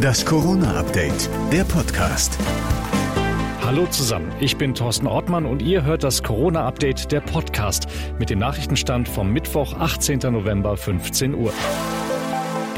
Das 0.00 0.24
Corona-Update, 0.24 1.28
der 1.52 1.64
Podcast. 1.64 2.38
Hallo 3.62 3.86
zusammen, 3.86 4.32
ich 4.40 4.56
bin 4.56 4.74
Thorsten 4.74 5.06
Ortmann 5.06 5.46
und 5.46 5.62
ihr 5.62 5.84
hört 5.84 6.04
das 6.04 6.22
Corona-Update, 6.22 7.12
der 7.12 7.20
Podcast, 7.20 7.86
mit 8.18 8.30
dem 8.30 8.38
Nachrichtenstand 8.38 9.08
vom 9.08 9.32
Mittwoch, 9.32 9.74
18. 9.74 10.18
November, 10.32 10.76
15 10.76 11.34
Uhr. 11.34 11.52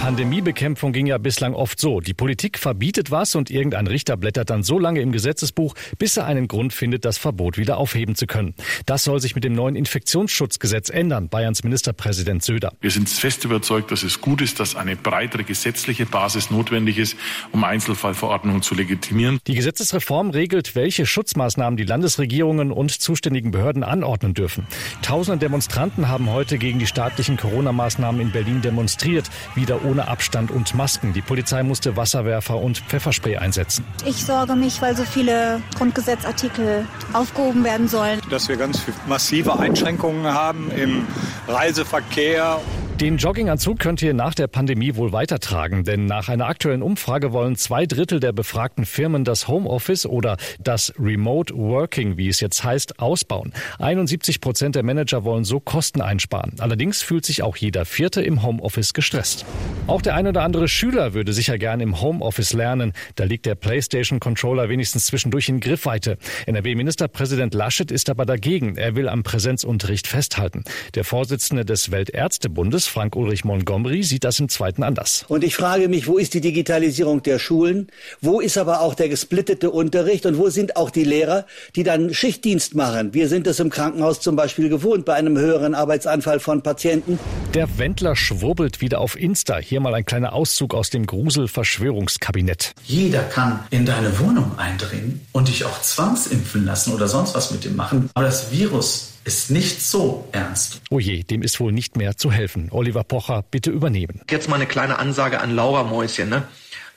Pandemiebekämpfung 0.02 0.92
ging 0.92 1.06
ja 1.06 1.16
bislang 1.16 1.54
oft 1.54 1.78
so. 1.78 2.00
Die 2.00 2.12
Politik 2.12 2.58
verbietet 2.58 3.12
was 3.12 3.36
und 3.36 3.52
irgendein 3.52 3.86
Richter 3.86 4.16
blättert 4.16 4.50
dann 4.50 4.64
so 4.64 4.80
lange 4.80 5.00
im 5.00 5.12
Gesetzesbuch, 5.12 5.76
bis 5.96 6.16
er 6.16 6.26
einen 6.26 6.48
Grund 6.48 6.72
findet, 6.72 7.04
das 7.04 7.18
Verbot 7.18 7.56
wieder 7.56 7.76
aufheben 7.76 8.16
zu 8.16 8.26
können. 8.26 8.56
Das 8.84 9.04
soll 9.04 9.20
sich 9.20 9.36
mit 9.36 9.44
dem 9.44 9.54
neuen 9.54 9.76
Infektionsschutzgesetz 9.76 10.90
ändern, 10.90 11.28
Bayerns 11.28 11.62
Ministerpräsident 11.62 12.42
Söder. 12.42 12.72
Wir 12.80 12.90
sind 12.90 13.08
fest 13.08 13.44
überzeugt, 13.44 13.92
dass 13.92 14.02
es 14.02 14.20
gut 14.20 14.42
ist, 14.42 14.58
dass 14.58 14.74
eine 14.74 14.96
breitere 14.96 15.44
gesetzliche 15.44 16.04
Basis 16.04 16.50
notwendig 16.50 16.98
ist, 16.98 17.16
um 17.52 17.62
Einzelfallverordnungen 17.62 18.62
zu 18.62 18.74
legitimieren. 18.74 19.38
Die 19.46 19.54
Gesetzesreform 19.54 20.30
regelt, 20.30 20.74
welche 20.74 21.06
Schutzmaßnahmen 21.06 21.76
die 21.76 21.84
Landesregierungen 21.84 22.72
und 22.72 22.90
zuständigen 22.90 23.52
Behörden 23.52 23.84
anordnen 23.84 24.34
dürfen. 24.34 24.66
Tausende 25.02 25.38
Demonstranten 25.38 26.08
haben 26.08 26.28
heute 26.28 26.58
gegen 26.58 26.80
die 26.80 26.88
staatlichen 26.88 27.36
Corona-Maßnahmen 27.36 28.20
in 28.20 28.32
Berlin 28.32 28.62
demonstriert, 28.62 29.30
wieder 29.54 29.84
ohne 29.84 29.91
Abstand 30.00 30.50
und 30.50 30.74
Masken. 30.74 31.12
Die 31.12 31.22
Polizei 31.22 31.62
musste 31.62 31.96
Wasserwerfer 31.96 32.56
und 32.56 32.78
Pfefferspray 32.78 33.36
einsetzen. 33.36 33.84
Ich 34.04 34.24
sorge 34.24 34.54
mich, 34.54 34.80
weil 34.82 34.96
so 34.96 35.04
viele 35.04 35.60
Grundgesetzartikel 35.76 36.86
aufgehoben 37.12 37.64
werden 37.64 37.88
sollen. 37.88 38.20
Dass 38.30 38.48
wir 38.48 38.56
ganz 38.56 38.82
massive 39.06 39.58
Einschränkungen 39.58 40.32
haben 40.32 40.70
im 40.70 41.06
Reiseverkehr. 41.48 42.60
Den 43.02 43.16
Jogginganzug 43.16 43.80
könnt 43.80 44.00
ihr 44.00 44.14
nach 44.14 44.32
der 44.32 44.46
Pandemie 44.46 44.94
wohl 44.94 45.10
weitertragen, 45.10 45.82
denn 45.82 46.06
nach 46.06 46.28
einer 46.28 46.46
aktuellen 46.46 46.82
Umfrage 46.82 47.32
wollen 47.32 47.56
zwei 47.56 47.84
Drittel 47.84 48.20
der 48.20 48.30
befragten 48.30 48.86
Firmen 48.86 49.24
das 49.24 49.48
Homeoffice 49.48 50.06
oder 50.06 50.36
das 50.60 50.94
Remote 51.00 51.52
Working, 51.52 52.16
wie 52.16 52.28
es 52.28 52.38
jetzt 52.38 52.62
heißt, 52.62 53.00
ausbauen. 53.00 53.54
71 53.80 54.40
Prozent 54.40 54.76
der 54.76 54.84
Manager 54.84 55.24
wollen 55.24 55.42
so 55.42 55.58
Kosten 55.58 56.00
einsparen. 56.00 56.52
Allerdings 56.60 57.02
fühlt 57.02 57.26
sich 57.26 57.42
auch 57.42 57.56
jeder 57.56 57.86
Vierte 57.86 58.22
im 58.22 58.44
Homeoffice 58.44 58.94
gestresst. 58.94 59.46
Auch 59.88 60.00
der 60.00 60.14
ein 60.14 60.28
oder 60.28 60.44
andere 60.44 60.68
Schüler 60.68 61.12
würde 61.12 61.32
sicher 61.32 61.58
gern 61.58 61.80
im 61.80 62.00
Homeoffice 62.00 62.52
lernen. 62.52 62.92
Da 63.16 63.24
liegt 63.24 63.46
der 63.46 63.56
PlayStation-Controller 63.56 64.68
wenigstens 64.68 65.06
zwischendurch 65.06 65.48
in 65.48 65.58
Griffweite. 65.58 66.18
NRW-Ministerpräsident 66.46 67.52
Laschet 67.52 67.90
ist 67.90 68.10
aber 68.10 68.26
dagegen. 68.26 68.76
Er 68.76 68.94
will 68.94 69.08
am 69.08 69.24
Präsenzunterricht 69.24 70.06
festhalten. 70.06 70.62
Der 70.94 71.02
Vorsitzende 71.02 71.64
des 71.64 71.90
Weltärztebundes, 71.90 72.91
Frank-Ulrich 72.92 73.44
Montgomery, 73.44 74.02
sieht 74.02 74.24
das 74.24 74.38
im 74.38 74.48
Zweiten 74.48 74.82
anders. 74.82 75.24
Und 75.28 75.42
ich 75.42 75.56
frage 75.56 75.88
mich, 75.88 76.06
wo 76.06 76.18
ist 76.18 76.34
die 76.34 76.40
Digitalisierung 76.42 77.22
der 77.22 77.38
Schulen? 77.38 77.88
Wo 78.20 78.40
ist 78.40 78.58
aber 78.58 78.82
auch 78.82 78.94
der 78.94 79.08
gesplittete 79.08 79.70
Unterricht? 79.70 80.26
Und 80.26 80.36
wo 80.36 80.50
sind 80.50 80.76
auch 80.76 80.90
die 80.90 81.04
Lehrer, 81.04 81.46
die 81.74 81.82
dann 81.82 82.12
Schichtdienst 82.12 82.74
machen? 82.74 83.14
Wir 83.14 83.28
sind 83.28 83.46
es 83.46 83.60
im 83.60 83.70
Krankenhaus 83.70 84.20
zum 84.20 84.36
Beispiel 84.36 84.68
gewohnt 84.68 85.06
bei 85.06 85.14
einem 85.14 85.38
höheren 85.38 85.74
Arbeitsanfall 85.74 86.38
von 86.38 86.62
Patienten. 86.62 87.18
Der 87.54 87.78
Wendler 87.78 88.14
schwurbelt 88.14 88.80
wieder 88.82 89.00
auf 89.00 89.18
Insta. 89.18 89.58
Hier 89.58 89.80
mal 89.80 89.94
ein 89.94 90.04
kleiner 90.04 90.34
Auszug 90.34 90.74
aus 90.74 90.90
dem 90.90 91.06
Grusel-Verschwörungskabinett. 91.06 92.74
Jeder 92.84 93.22
kann 93.22 93.60
in 93.70 93.86
deine 93.86 94.18
Wohnung 94.18 94.58
eindringen 94.58 95.26
und 95.32 95.48
dich 95.48 95.64
auch 95.64 95.80
zwangsimpfen 95.80 96.66
lassen 96.66 96.92
oder 96.92 97.08
sonst 97.08 97.34
was 97.34 97.50
mit 97.50 97.64
dem 97.64 97.74
machen. 97.74 98.10
Aber 98.14 98.26
das 98.26 98.52
Virus 98.52 99.12
ist 99.24 99.50
nicht 99.50 99.80
so 99.80 100.28
ernst. 100.32 100.80
Oh 100.90 100.98
je, 100.98 101.22
dem 101.22 101.42
ist 101.42 101.60
wohl 101.60 101.72
nicht 101.72 101.96
mehr 101.96 102.16
zu 102.16 102.32
helfen. 102.32 102.68
Oliver 102.72 103.04
Pocher, 103.04 103.44
bitte 103.50 103.70
übernehmen. 103.70 104.20
Jetzt 104.30 104.48
mal 104.48 104.56
eine 104.56 104.66
kleine 104.66 104.98
Ansage 104.98 105.40
an 105.40 105.54
Laura 105.54 105.82
Mäuschen. 105.84 106.28
Ne? 106.28 106.44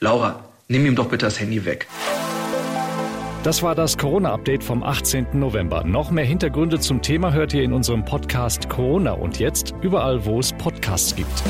Laura, 0.00 0.44
nimm 0.68 0.86
ihm 0.86 0.96
doch 0.96 1.08
bitte 1.08 1.26
das 1.26 1.40
Handy 1.40 1.64
weg. 1.64 1.86
Das 3.42 3.62
war 3.62 3.76
das 3.76 3.96
Corona-Update 3.96 4.64
vom 4.64 4.82
18. 4.82 5.28
November. 5.34 5.84
Noch 5.84 6.10
mehr 6.10 6.24
Hintergründe 6.24 6.80
zum 6.80 7.00
Thema 7.00 7.32
hört 7.32 7.54
ihr 7.54 7.62
in 7.62 7.72
unserem 7.72 8.04
Podcast 8.04 8.68
Corona 8.68 9.12
und 9.12 9.38
jetzt 9.38 9.72
überall, 9.82 10.24
wo 10.24 10.40
es 10.40 10.52
Podcasts 10.52 11.14
gibt. 11.14 11.44